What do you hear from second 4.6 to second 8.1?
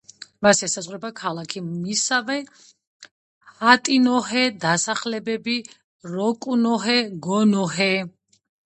დასახლებები როკუნოჰე, გონოჰე.